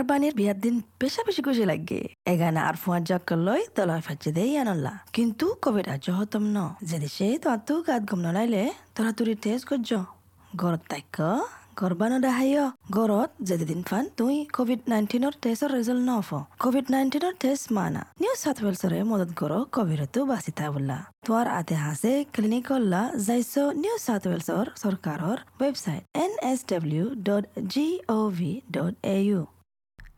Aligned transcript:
আর 0.00 0.06
বানির 0.12 0.34
বিয়ার 0.40 0.58
দিন 0.64 0.74
বেশা 1.00 1.22
বেশি 1.28 1.42
খুশি 1.46 1.64
লাগে। 1.70 2.00
এগানে 2.32 2.60
আর 2.68 2.76
ফুয়ার 2.82 3.02
জক্কর 3.10 3.38
লই 3.46 3.62
তলয় 3.76 4.02
ফাঁচে 4.06 4.30
দেই 4.36 4.52
আনল্লা। 4.62 4.94
কিন্তু 5.16 5.46
কোভিড 5.64 5.86
আজ 5.94 6.04
হতম 6.18 6.44
ন? 6.56 6.58
যে 6.88 6.96
দেশে 7.04 7.26
তো 7.42 7.46
আতো 7.56 7.74
গাত 7.88 8.02
গম 8.10 8.20
নলাইলে, 8.26 8.62
তোরা 8.94 9.10
তুরি 9.18 9.34
টেস্ট 9.44 9.64
করছ 9.70 9.90
গরত 10.62 10.82
তাইক 10.90 11.16
গরবানো 11.80 12.16
দেখাইয় 12.26 12.62
গরত 12.96 13.30
যেদিন 13.48 13.80
ফান 13.88 14.04
তুই 14.18 14.36
কোভিড 14.56 14.80
নাইন্টিনের 14.92 15.34
টেস্টর 15.42 15.70
রেজাল্ট 15.76 16.02
নফ। 16.10 16.28
কোভিড 16.64 16.86
নাইন্টিনের 16.94 17.34
টেস্ট 17.42 17.66
মানা। 17.76 18.02
নিউ 18.22 18.34
সাউথ 18.42 18.58
ওয়েলসরে 18.64 18.98
মদত 19.10 19.30
করো 19.40 19.58
কোভিডতো 19.76 20.20
বাঁচিতা 20.30 20.64
বললা 20.74 20.98
তোয়ার 21.26 21.46
আতে 21.58 21.74
হাসে 21.84 22.12
ক্লিনিক 22.34 22.64
করলা 22.70 23.02
যাইছ 23.26 23.54
নিউ 23.82 23.96
সাউথ 24.06 24.22
ওয়েলসর 24.28 24.64
সরকারর 24.82 25.38
website 25.60 26.02
N 26.24 26.32
S 26.50 26.60
W 26.70 27.04
dot 27.28 27.44
G 27.72 27.86
O 28.16 28.18
V 28.38 28.50
dot 28.76 28.94
A 29.16 29.18
U 29.28 29.40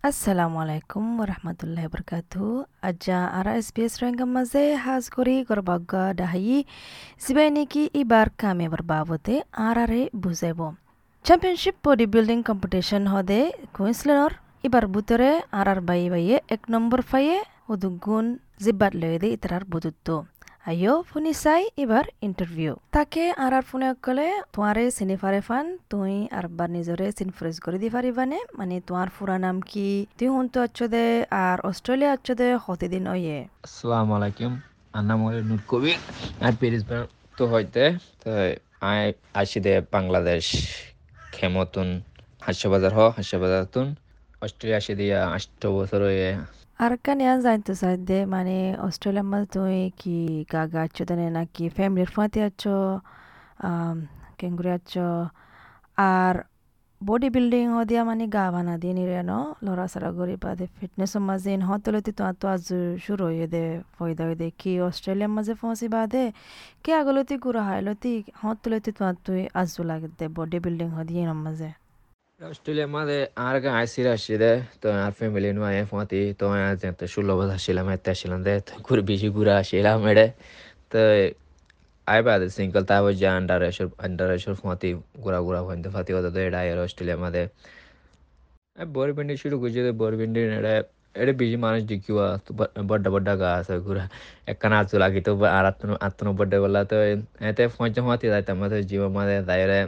আসসালামু 0.04 0.56
আলাইকুম 0.64 1.04
ওরহমতুল্লাহ 1.22 1.84
বরকাতু 1.92 2.42
আজ্জা 2.88 3.18
আরা 3.38 3.52
এস 3.60 3.68
পি 3.74 3.80
এস 3.86 3.94
রেঙ্গম 4.02 4.30
মাঝে 4.36 4.62
হাজ 4.84 5.04
করি 5.16 5.34
গরবাগ্গা 5.48 6.02
ডাহাই 6.18 6.58
সিবাই 7.24 7.48
নেকি 7.56 7.82
ইবার 8.00 8.28
কামে 8.40 8.66
বাবতে 8.84 9.34
আর 9.66 9.76
আরে 9.84 10.02
বুঝাইব 10.22 10.60
চ্যাম্পিয়নশিপ 11.24 11.76
বডি 11.84 12.06
বিল্ডিং 12.12 12.38
কম্পিটিশন 12.48 13.02
হদে 13.12 13.40
কুইন্সল্যান্ডর 13.76 14.32
এবার 14.66 14.84
বুতরে 14.94 15.30
আর 15.58 15.66
আর 15.72 15.80
বাই 15.88 16.02
বাইয়ে 16.12 16.36
এক 16.54 16.62
নম্বর 16.74 17.00
ফাইয়ে 17.10 17.36
উদুগুণ 17.72 18.26
জিব্বাত 18.62 18.92
লয়ে 19.00 19.18
দে 19.22 19.28
ইতারার 19.36 19.64
বুদুত্ব 19.72 20.08
আইও 20.64 20.94
ফুনি 21.10 21.32
চাই, 21.44 21.62
এবার 21.84 22.04
ইন্টারভিউ 22.28 22.72
তাকে 22.96 23.24
আর 23.44 23.52
আর 23.58 23.64
ফোনে 23.70 23.88
কলে 24.06 24.28
তোমারে 24.54 24.84
চিনি 24.96 25.16
ফারে 25.22 25.40
ফান, 25.48 25.66
তুই 25.90 26.14
আর 26.38 26.46
বার 26.58 26.68
নিজরে 26.76 27.06
চিনফ্রেজ 27.18 27.56
করে 27.64 27.78
দি 27.82 27.88
পারিবানে 27.96 28.38
মানে 28.58 28.76
তোমার 28.88 29.08
ফুরা 29.16 29.36
নাম 29.44 29.56
কি? 29.70 29.88
তুই 30.18 30.28
হুনতো 30.34 30.58
আছো 30.66 30.84
দে 30.94 31.04
আর 31.44 31.58
অস্ট্রেলিয়া 31.70 32.10
আছো 32.16 32.32
দে 32.40 32.48
হতে 32.64 32.86
দিন 32.92 33.04
ওয়ে 33.12 33.36
আসসালামু 33.66 34.12
আলাইকুম 34.18 34.52
আন্না 34.94 35.14
মোরে 35.20 35.40
নুট 35.48 35.62
কবির 35.70 35.98
আর 36.46 36.52
পেরিস 36.60 36.82
তো 37.38 37.44
হইতে 37.52 37.84
তো 38.22 38.30
আই 38.88 39.02
আসি 39.40 39.58
দে 39.66 39.72
বাংলাদেশ 39.94 40.44
খেমতুন 41.36 41.88
হাস্যবাজার 42.46 42.92
হ 42.98 43.00
হাস্যবাজার 43.18 43.64
তুন 43.74 43.86
অস্ট্রেলিয়া 44.42 44.78
আসি 44.82 44.92
দিয়া 45.00 45.18
আষ্ট 45.36 45.62
বছর 45.76 46.00
হয়ে 46.08 46.28
আর 46.78 46.92
কান 47.04 47.18
ইয়ান 47.20 47.38
জানতে 47.46 47.72
চাই 47.80 47.96
দে 48.08 48.18
মানে 48.34 48.56
অস্ট্রেলিয়ার 48.86 49.28
মধ্যে 49.30 49.48
তুই 49.54 49.78
কি 50.00 50.16
গাগা 50.52 50.80
আছো 50.86 51.02
দেনে 51.08 51.26
নাকি 51.30 51.64
ফ্যামিলির 51.76 52.10
ফাঁতে 52.16 52.40
আছো 52.48 52.74
কেঙ্গুরি 54.38 54.70
আছো 54.78 55.06
আর 56.08 56.34
বডি 57.00 57.28
বিল্ডিং 57.28 57.64
হদিয়া 57.76 58.02
মানে 58.04 58.24
গা 58.28 58.44
বানা 58.54 58.74
দিয়ে 58.82 58.94
নিরে 58.98 59.20
ন 59.22 59.32
লড়া 59.64 59.86
সারা 59.92 60.10
গরি 60.18 60.36
বাদে 60.44 60.64
ফিটনেস 60.76 61.12
মাঝে 61.28 61.52
হতলতি 61.68 62.12
তো 62.18 62.22
তো 62.32 62.46
আজ 62.54 62.66
শুরু 63.04 63.22
হয়ে 63.30 63.46
দে 63.54 63.64
ফয়দা 63.94 64.22
হয়ে 64.28 64.36
দে 64.36 64.48
কি 64.60 64.72
অস্ট্রেলিয়ার 64.88 65.32
মাঝে 65.36 65.52
পৌঁছি 65.60 65.86
বাদে 65.94 66.24
কে 66.84 66.90
আগলতি 67.00 67.34
গুড়া 67.44 67.62
হাইলতি 67.68 68.12
হতলতি 68.40 68.90
তো 68.98 69.02
তুই 69.26 69.40
আজু 69.60 69.80
লাগে 69.90 70.08
দে 70.18 70.26
বডি 70.36 70.58
বিল্ডিং 70.64 70.88
হদিয়ে 70.96 71.22
মাঝে 71.46 71.68
অস্ট্রেলিয়া 72.42 72.88
মাঝে 72.88 73.18
আর 73.40 73.56
গে 73.62 73.68
আইসির 73.72 74.06
আসছি 74.14 74.34
দে 74.42 74.52
তো 74.80 74.86
আর 74.98 75.12
ফ্যামিলি 75.18 75.48
নু 75.56 75.62
আয় 75.70 75.82
ফাঁতি 75.90 76.20
তো 76.40 76.44
যেতে 76.82 77.04
ষোলো 77.14 77.32
বছর 77.38 77.52
আসছিলাম 77.56 77.86
এতে 77.94 78.08
আসছিলাম 78.14 78.40
দে 78.46 78.54
তো 78.66 78.72
ঘুরে 78.86 79.02
বেশি 79.10 79.28
ঘুরে 79.36 79.52
আসছিলাম 79.60 79.98
এড়ে 80.10 80.26
তো 80.92 80.98
আই 82.06 82.20
বাদে 82.26 82.46
সিঙ্গল 82.56 82.82
তাই 82.90 83.00
যা 83.22 83.30
আন্ডার 83.38 83.60
এসর 83.70 83.86
আন্ডার 84.06 84.28
এসর 84.36 84.54
ফাঁতি 84.62 84.90
ঘুরা 85.22 85.38
ঘুরা 85.46 85.60
ফাঁতে 85.66 85.88
ফাঁতি 85.94 86.10
হতো 86.16 86.28
তো 86.34 86.38
এটা 86.46 86.58
আয় 86.62 86.70
অস্ট্রেলিয়া 86.80 87.18
মাঝে 87.24 87.42
বোরবিন্ডি 88.88 89.34
শুরু 89.42 89.56
করছি 89.62 89.78
বোরবিন্ডি 90.00 90.40
এড়ে 90.50 90.74
এটা 91.14 91.32
বেশি 91.40 91.56
মানুষ 91.64 91.80
দেখিবা 91.90 92.26
তো 92.44 92.50
বড্ডা 92.90 93.08
বড্ডা 93.14 93.32
গা 93.40 93.48
আছে 93.60 93.74
ঘুরা 93.86 94.04
একখানা 94.50 94.76
আচু 94.82 94.94
লাগি 95.02 95.20
তো 95.26 95.30
আর 95.50 95.64
আত্ম 95.70 95.88
আত্ম 96.06 96.26
বড্ডা 96.38 96.56
বললা 96.64 96.80
তো 96.90 96.96
এতে 97.48 97.62
ফাঁচে 97.74 98.00
ফাঁতি 98.06 98.26
যাইতাম 98.32 98.56
তো 98.64 98.76
জীবন 98.90 99.10
মাঝে 99.16 99.36
দায়রে 99.48 99.80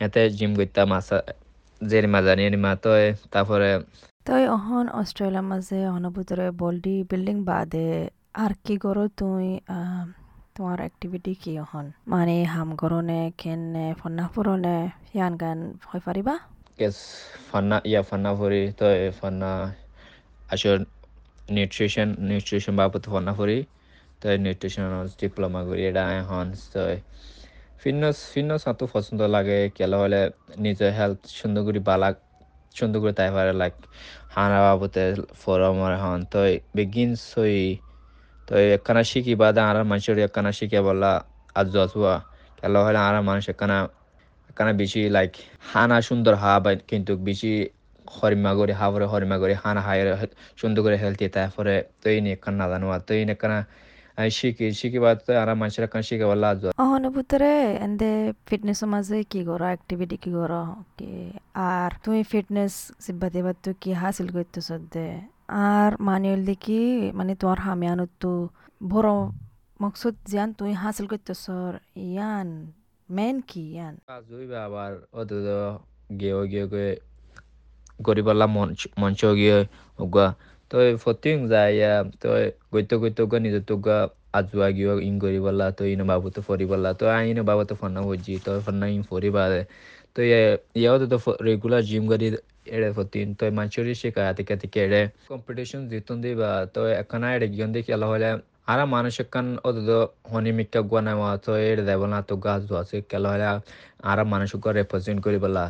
এতে 0.00 0.20
জিম 0.38 0.50
করতাম 0.58 0.90
আসা 0.98 1.18
জেরিমা 1.80 2.20
জানি 2.22 2.42
এনিমা 2.44 2.72
তো 2.76 2.90
তারপরে 3.30 3.70
তই 4.24 4.44
অহন 4.46 4.86
অস্ট্রেলিয়ার 4.92 5.46
মাঝে 5.46 5.78
অনভূতরে 5.88 6.46
বডি 6.52 6.96
বিল্ডিং 7.10 7.36
বাদে 7.44 7.88
আর 8.34 8.52
কি 8.64 8.74
করো 8.78 9.04
তুই 9.16 9.46
তোমার 10.54 10.78
অ্যাক্টিভিটি 10.78 11.32
কি 11.34 11.52
অহন? 11.58 11.86
মানে 12.08 12.36
হাম 12.44 12.68
গরনে 12.74 13.20
কেনে 13.38 13.86
ফন্না 14.00 14.24
ফুরনে 14.34 14.76
ইয়ান 15.14 15.32
গান 15.36 15.58
হয় 15.84 16.02
পারিবা 16.06 16.34
কেস 16.78 16.96
ফান্না 17.50 17.76
ইয়া 17.84 18.02
ফান্না 18.02 18.30
ফুরি 18.34 18.62
তো 18.72 18.86
ফান্না 19.20 19.50
আসল 20.48 20.78
নিউট্রিশন 21.50 22.08
নিউট্রিশন 22.28 22.74
বাবদ 22.76 23.04
ফান্না 23.06 23.32
ফুরি 23.32 23.58
তো 24.22 24.26
নিউট্রিশন 24.36 24.82
ডিপ্লোমা 25.20 25.60
করি 25.64 25.82
এটা 25.86 26.02
এখন 26.20 26.46
তো 26.72 26.80
ফিটনেস 27.80 28.16
ফিটনেস 28.32 28.62
এত 28.72 28.80
পছন্দ 28.94 29.20
লাগে। 29.34 29.58
কেলা 29.76 29.96
হলে 30.02 30.20
নিজের 30.64 30.90
হেলথ 30.98 31.20
সুন্দর 31.40 31.62
করে 31.66 31.80
বালাক 31.90 32.16
সুন্দর 32.74 32.98
করে 33.02 33.14
তাই 33.18 33.30
পারে 33.36 33.52
লাইক 33.60 33.74
হানা 34.34 34.58
বাবতে 34.66 35.02
ফরমর 35.42 35.92
হন 36.02 36.20
তো 36.32 36.40
বেগিন 36.76 37.10
সই 37.30 37.56
তো 38.48 38.52
একখানা 38.76 39.02
শিখি 39.10 39.34
বাদে 39.42 39.60
আর 39.68 39.76
মানুষের 39.90 40.16
একখানা 40.26 40.50
শিখে 40.58 40.80
বললা, 40.88 41.12
আজ 41.60 41.68
আসুয়া 41.84 42.14
কেলা 42.58 42.78
হলে 42.86 43.00
আর 43.08 43.14
মানুষ 43.28 43.44
একখানা 43.52 43.78
একখানা 44.50 44.72
বেশি 44.82 45.00
লাইক 45.16 45.32
হানা 45.72 45.96
সুন্দর 46.08 46.34
হা 46.42 46.52
বা 46.64 46.70
কিন্তু 46.90 47.12
বেশি 47.28 47.52
হরিমা 48.06 48.52
করে 48.58 48.72
হাবরে 48.80 49.06
হরিমা 49.12 49.36
করে 49.42 49.54
হানা 49.62 49.80
হায় 49.86 50.00
সুন্দর 50.60 50.80
করে 50.86 50.96
হেলথি 51.02 51.24
তারপরে 51.36 51.74
তো 52.00 52.06
এই 52.14 52.18
নিয়ে 52.24 52.36
একখানা 52.38 52.56
নাজানো 52.62 52.86
তো 53.06 53.12
এই 53.18 53.24
একখানা 53.34 53.58
শিখি 54.18 54.66
শিখি 54.72 54.98
বাদ 55.04 55.18
আর 55.40 55.48
মানুষের 55.60 55.82
একখানা 55.86 56.04
শিখে 56.08 56.26
বললা 56.30 56.46
আজ 56.52 56.62
অনুভূতরে 56.88 57.52
এন্দে 57.86 58.10
ফিটনেস 58.48 58.80
মাঝে 58.92 59.18
কি 59.32 59.40
করো 59.48 59.64
অ্যাক্টিভিটি 59.70 60.16
কি 60.22 60.30
করো 60.38 60.62
কি 60.98 61.12
আর 61.68 61.90
তুমি 62.04 62.20
ফিটনেস 62.32 62.74
সিব্বাতে 63.04 63.40
বাদ 63.46 63.56
তো 63.64 63.70
কি 63.82 63.90
হাসিল 64.02 64.28
করতেছ 64.36 64.68
দে 64.92 65.08
আর 65.68 65.90
মানে 66.00 66.30
দেখি 66.48 66.80
মানে 67.18 67.32
তোমার 67.40 67.58
হামিয়ানত 67.66 68.10
তো 68.22 68.32
বড় 68.84 69.10
মকসুদ 69.80 70.16
জিয়ান 70.30 70.48
তুই 70.58 70.72
হাসিল 70.82 71.06
করতেছ 71.12 71.44
ইয়ান 72.06 72.48
মেন 73.08 73.36
কি 73.48 73.62
ইয়ান 73.72 73.94
জুইবা 74.28 74.58
আবার 74.66 74.92
অত 75.12 75.30
গিয়ে 76.18 76.34
গিয়ে 76.46 76.66
গরিবাল্লা 78.00 78.46
মঞ্চ 78.56 78.78
মঞ্চ 79.00 79.20
গিয়ে 79.36 79.58
ওগা 80.70 80.78
তো 80.90 80.96
ফতিং 81.04 81.36
যায় 81.48 81.74
তো 82.20 82.28
গইতে 82.72 82.94
গইতে 83.02 83.22
গা 83.24 83.38
নিজে 83.38 83.60
তো 83.62 83.74
গা 83.78 83.96
আজুয়া 84.34 84.68
গিয়ে 84.70 84.94
ইন 85.08 85.14
গরিবাল্লা 85.18 85.66
তো 85.78 85.82
ইনো 85.84 86.04
বাবু 86.04 86.28
তো 86.30 86.40
ফরিবাল্লা 86.48 86.90
তো 87.00 87.04
আইনো 87.10 87.42
বাবু 87.42 87.62
তো 87.64 87.74
ফন্না 87.80 88.00
হজি 88.08 88.34
তো 88.46 88.50
ফন্না 88.66 88.86
ইন 88.88 89.02
ফরিবা 89.02 89.42
তো 90.16 90.20
ইয়াও 90.76 90.96
তো 91.02 91.16
রেগুলার 91.48 91.82
জিম 91.84 92.04
গরি 92.10 92.26
এড়ে 92.66 92.90
ফতিন 92.96 93.26
তো 93.34 93.42
মাঞ্চুরি 93.50 93.92
শিখায় 94.02 94.32
থেকে 94.38 94.54
থেকে 94.62 94.78
এড়ে 94.86 95.02
কম্পিটিশন 95.30 95.80
জিতুন 95.90 96.16
দিবা 96.24 96.50
তো 96.74 96.80
এখানে 96.94 97.26
এড়ে 97.36 97.46
গিয়ে 97.54 97.66
দেখি 97.76 97.90
এলা 97.96 98.06
হলে 98.12 98.30
আর 98.70 98.80
মানুষ 98.86 99.14
এখান 99.24 99.46
অত 99.68 99.76
হনি 100.32 100.50
মিক্কা 100.58 100.80
গুয়া 100.90 101.02
নেওয়া 101.06 101.30
তো 101.44 101.50
এড়ে 101.62 101.82
দেব 101.88 102.02
না 102.12 102.18
তো 102.28 102.34
গাছ 102.44 102.62
আছে 102.82 102.96
কেলা 103.10 103.28
হলে 103.32 103.46
আর 104.04 104.18
মানুষ 104.32 104.50
রেপ্রেজেন্ট 104.78 105.18
করি 105.24 105.38
বলা 105.44 105.64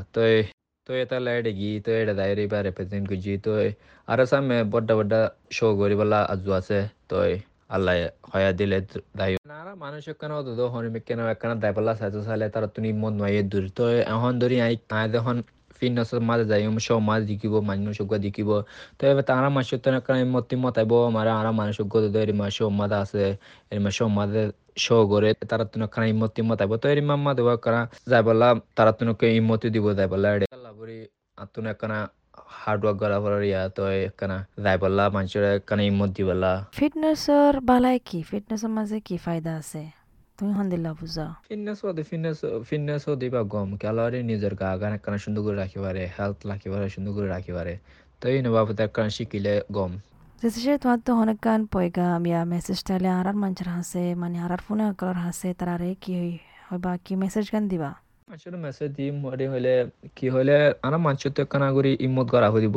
তো 0.89 0.95
এটা 1.03 1.17
লাইডে 1.27 1.51
গি 1.59 1.71
তো 1.85 1.91
এটা 2.01 2.15
দায়রে 2.21 2.45
বা 2.53 2.59
রেপ্রেজেন্ট 2.61 3.05
করছি 3.11 3.33
তো 3.45 3.51
আর 4.09 4.19
সামনে 4.25 4.57
বড্ডা 4.73 4.95
বড্ডা 4.99 5.21
শো 5.53 5.67
করি 5.81 5.95
বলা 6.01 6.19
আজু 6.33 6.51
আছে 6.59 6.79
তো 7.09 7.17
আল্লাহ 7.75 7.95
হয়া 8.33 8.51
দিলে 8.59 8.79
দায় 9.19 9.33
আর 9.59 9.69
মানুষ 9.85 10.03
এখানে 10.13 10.33
অত 10.41 10.49
হনি 10.73 10.89
মিক্কা 10.95 11.13
নেওয়া 11.19 11.33
এখানে 11.37 11.55
দায় 11.63 11.75
বলা 11.79 11.93
সাইতো 12.01 12.19
সালে 12.29 12.47
তারা 12.55 12.69
তুমি 12.77 12.91
মন 13.01 13.13
নয় 13.21 13.41
দূর 13.53 13.65
তো 13.77 13.85
এখন 14.05 14.33
ধরি 14.43 14.57
আই 14.67 14.75
আই 14.93 15.07
যখন 15.17 15.37
ফিটনেসের 15.79 16.21
মাঝে 16.29 16.45
যাই 16.51 16.61
সব 16.89 17.01
মাছ 17.09 17.21
দেখিব 17.31 17.55
মানুষ 17.71 17.97
দেখিব 18.19 18.51
তো 18.99 19.03
এবার 19.11 19.25
তারা 19.31 19.49
মানুষ 19.49 19.71
তো 19.77 19.89
মতি 20.35 20.55
মতাইব 20.57 20.93
আমার 21.11 21.27
আর 21.33 21.47
মানুষ 21.61 21.77
ধরে 22.15 22.33
মা 22.33 22.47
সব 22.57 22.71
মাদা 22.81 22.97
আছে 23.05 23.25
এরমা 23.73 23.91
সব 23.99 24.11
মাদে 24.19 24.43
শো 24.85 24.97
করে 25.13 25.31
তারা 25.43 25.65
তুন 25.73 25.83
খানা 25.87 26.07
ইমতি 26.13 26.41
মতাইব 26.49 26.73
তো 26.83 26.87
এর 26.89 27.01
মাম্মা 27.11 27.31
দেব 27.39 27.49
কারা 27.57 27.81
যাই 28.11 28.23
বললা 28.29 28.49
তারা 28.77 28.91
তুনকে 28.99 29.27
ইমতি 29.39 29.69
দিব 29.75 29.87
যাই 29.99 30.09
বললা 30.15 30.48
এড়ে 30.89 31.01
লাবরি 31.39 31.69
একখানা 31.73 31.99
হার্ড 32.63 32.83
ওয়ার্ক 32.85 32.99
করা 33.03 33.19
পর 33.25 33.33
ইয়া 33.43 33.61
তো 33.77 33.83
একখানা 34.09 34.39
যাই 34.65 34.77
বললা 34.85 35.05
মানুষের 35.17 35.45
একখানা 35.59 35.83
ইমত 35.91 36.11
দি 36.17 36.23
বললা 36.31 36.53
ফিটনেসর 36.79 37.53
বালাই 37.71 37.99
কি? 38.09 38.19
ফিটনেসের 38.31 38.73
মাঝে 38.77 38.97
কি 39.07 39.17
ফায়দা 39.25 39.53
আছে? 39.61 39.83
তুমি 40.39 40.53
হন্দিল্লা 40.59 40.91
বুঝা 41.01 41.27
ফিটনেস 41.49 41.79
ওদের 41.85 42.05
ফিটনেস 42.11 42.39
ফিটনেস 42.69 43.03
ও 43.11 43.13
দিবা 43.23 43.41
গম 43.55 43.69
ক্যালোরি 43.83 44.21
নিজের 44.31 44.55
গা 44.61 44.71
গান 44.81 44.93
একখানা 44.99 45.19
সুন্দর 45.25 45.43
করে 45.47 45.57
রাখিবারে 45.57 46.03
হেলথ 46.17 46.39
রাখিবারে 46.47 46.87
সুন্দর 46.95 47.13
করে 47.17 47.29
রাখিবারে 47.37 47.75
তো 48.21 48.25
এই 48.33 48.39
নবাবত 48.47 48.79
একখানা 48.87 49.11
শিখিলে 49.17 49.55
গম। 49.77 49.93
যেসে 50.41 50.75
তোমার 50.83 51.01
তো 51.07 51.11
অনেক 51.23 51.39
গান 51.47 51.61
পয়গাম 51.75 52.23
ইয়া 52.31 52.41
মেসেজ 52.55 52.79
টাইলে 52.87 53.09
আর 53.19 53.27
আর 53.31 53.37
মানুষের 53.43 53.69
হাসে 53.77 54.05
মানে 54.15 54.37
আর 54.45 54.53
আর 54.53 54.61
ফোনে 54.67 54.85
করার 55.01 55.19
হাসে 55.27 55.49
তারারে 55.59 55.91
কি 56.03 56.13
হইবা 56.69 56.93
কি 57.05 57.13
মেসেজ 57.23 57.47
গান 57.55 57.65
দিবা? 57.73 57.91
মানুষের 58.29 58.55
মেসেজ 58.65 58.91
দিম 58.99 59.15
মরি 59.25 59.47
হইলে 59.53 59.73
কি 60.17 60.27
হইলে 60.35 60.55
আনা 60.87 60.99
মানুষের 61.07 61.31
তো 61.35 61.41
একখানা 61.45 61.69
করি 61.77 61.91
ইমত 62.07 62.29
করা 62.35 62.49
হইব 62.55 62.77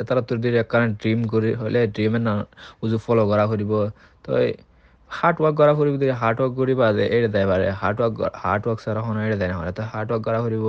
তারা 0.00 0.22
তোর 0.28 0.38
দিয়ে 0.42 0.52
একখানা 0.64 0.86
ড্রিম 1.00 1.20
করি 1.32 1.50
হইলে 1.62 1.80
ড্রিমে 1.94 2.20
না, 2.26 2.32
উজু 2.84 2.96
ফলো 3.06 3.22
করা 3.30 3.44
হইব 3.50 3.72
তো 4.24 4.30
হার্ড 5.10 5.36
ওয়ার্ক 5.40 5.56
করা 5.60 5.72
হইব 5.78 5.94
হার্ড 6.22 6.38
ওয়ার্ক 6.40 6.54
করিবা 6.60 6.86
এড়ে 7.16 7.28
দেয় 7.34 7.46
পারে 7.50 7.66
হার্ড 7.80 7.98
ওয়ার্ক 8.00 8.14
হার্ড 8.42 8.62
ওয়ার্ক 8.66 8.80
সারা 8.84 9.00
হন 9.06 9.16
এড়ে 9.26 9.36
দেয় 9.40 9.50
না 9.52 9.72
তো 9.78 9.82
হার্ড 9.92 10.08
ওয়ার্ক 10.10 10.24
করা 10.28 10.38
হইব 10.44 10.64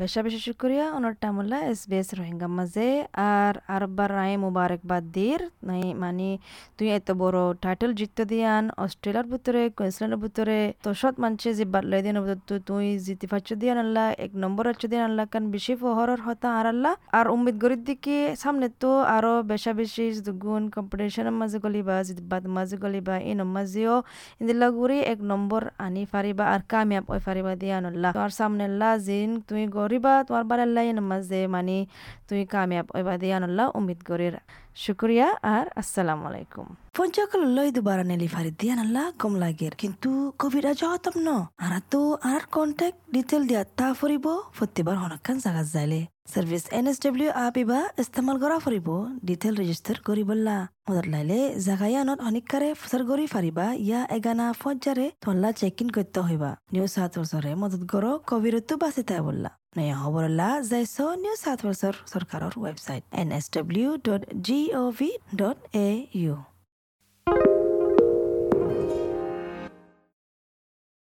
বেশা 0.00 0.20
বেশি 0.26 0.40
শুক্রিয়া। 0.46 0.86
ওনার 0.96 1.14
টামুল্লা 1.22 1.58
এস 1.70 1.80
বি 1.90 1.96
এস 2.02 2.08
রোহিঙ্গা 2.18 2.48
মাঝে 2.58 2.88
আর 3.34 3.54
আরবার 3.76 4.08
রায় 4.18 4.36
মুবারকবাদ 4.44 5.04
দির। 5.16 5.40
নাই 5.68 5.84
মানে 6.02 6.28
তুই 6.76 6.88
এত 6.98 7.08
বড় 7.22 7.38
টাইটেল 7.64 7.90
জিততে 7.98 8.22
দিয়ান, 8.32 8.64
অস্ট্রেলিয়ার 8.84 9.26
ভিতরে, 9.32 9.62
কুইন্সল্যান্ডের 9.78 10.20
ভিতরে, 10.24 10.58
তো 10.84 10.88
সৎ 11.00 11.14
মানছে 11.22 11.48
যে 11.58 11.64
বাদলাই 11.74 12.00
দিন 12.06 12.16
তুই 12.68 12.86
জিতি 13.06 13.26
পাচ্ছ 13.32 13.48
দিয়ান 13.60 13.78
আল্লাহ, 13.84 14.06
এক 14.24 14.32
নম্বর 14.42 14.64
হচ্ছে 14.70 14.86
দিয়ান 14.92 15.04
আল্লাহ 15.10 15.26
কান 15.32 15.44
বেশি 15.54 15.72
ফহরর 15.82 16.20
হতা 16.26 16.48
আর 16.58 16.66
আল্লাহ। 16.72 16.92
আর 17.18 17.26
উম্মিদ 17.34 17.56
গরির 17.62 17.82
দিকে 17.88 18.16
সামনে 18.42 18.66
তো 18.82 18.90
আরও 19.16 19.32
বেশা 19.52 19.72
বেশি 19.80 20.04
দুগুণ 20.26 20.62
কম্পিটিশনের 20.76 21.36
মাঝে 21.40 21.58
গলিবা, 21.64 21.96
জিতবাদ 22.08 22.42
মাঝে 22.56 22.76
গলিবা 22.84 23.14
এই 23.30 23.34
মাঝেও 23.56 23.96
ইন্দিল্লা 24.40 24.68
গুড়ি 24.76 24.98
এক 25.12 25.18
নম্বর 25.30 25.62
আনি 25.86 26.02
ফারিবা 26.12 26.44
আর 26.54 26.60
কামিয়াব 26.72 27.04
ওই 27.14 27.20
ফারিবা 27.26 27.52
দিয়ান 27.62 27.82
আল্লাহ। 27.90 28.10
আর 28.24 28.32
সামনে 28.38 28.62
আল্লাহ, 28.70 28.92
জিন 29.06 29.30
তুমি 29.48 29.64
গরিবা 29.88 30.14
তোমার 30.26 30.44
বারাল্লাই 30.44 30.88
নামাজে 30.92 31.40
মানে 31.46 31.76
তুই 32.28 32.40
কামিয়াব 32.52 32.86
ওইবা 32.96 33.12
আনল্লাহ 33.38 33.66
উমিদ 33.78 34.00
গরির 34.08 34.34
শুক্রিয়া 34.84 35.28
আর 35.56 35.66
আসসালামু 35.80 36.24
আলাইকুম। 36.30 36.66
পঞ্চকল 36.96 37.42
লই 37.56 37.68
দুবারা 37.76 38.04
নেলি 38.10 38.28
ফারি 38.34 38.50
দিয়ান 38.60 38.78
আল্লাহ 38.84 39.06
কম 39.22 39.32
লাগের। 39.42 39.74
কিন্তু 39.82 40.10
কবিরা 40.40 40.72
জহতম 40.80 41.14
ন। 41.26 41.28
আর 41.64 41.74
তো 41.92 42.00
আর 42.32 42.42
কন্টেক্ট 42.56 42.98
ডিটেল 43.14 43.42
দিয়া 43.48 43.62
তা 43.78 43.86
ফুরিব 43.98 44.26
প্রতিবার 44.56 44.96
হনকান 45.02 45.36
জাগাত 45.44 45.66
যাইলে। 45.74 46.00
সার্ভিস 46.32 46.64
এন 46.78 46.86
এস 46.90 46.96
ডব্লিউ 47.04 47.30
আপিবা 47.46 47.78
ইস্তেমাল 48.02 48.36
করা 48.42 48.56
ফুরিব 48.64 48.88
ডিটেল 49.28 49.54
রেজিস্টার 49.62 49.96
করি 50.08 50.22
বললা 50.30 50.56
মদত 50.86 51.06
লাইলে 51.12 51.40
জাগায়ানত 51.66 52.18
অনিকারে 52.28 52.68
ফসার 52.80 53.02
গরি 53.10 53.26
ফারিবা 53.32 53.66
ইয়া 53.86 54.00
এগানা 54.16 54.46
ফজ্জারে 54.60 55.06
তল্লা 55.22 55.50
চেক 55.60 55.78
ইন 55.82 55.88
করতে 55.96 56.20
হইবা। 56.26 56.50
নিউ 56.72 56.86
সাত 56.94 57.12
বছরে 57.20 57.50
মদত 57.62 57.82
গরো 57.92 58.12
কবিরতো 58.30 58.74
বাঁচিতে 58.82 59.16
বললা 59.28 59.50
নয়া 59.76 59.96
খবরলা 60.02 60.48
যাইছ 60.70 60.96
নিউ 61.22 61.34
সাত 61.44 61.58
বছর 61.66 61.94
সরকারের 62.12 62.54
website 62.62 63.02
N 63.20 63.28
S 63.38 63.46
W 63.56 63.88
dot 64.06 64.22
G 64.46 64.58
O 64.74 64.82
V 64.90 65.10
dot 65.36 65.58
A 65.78 65.88
U 66.14 66.34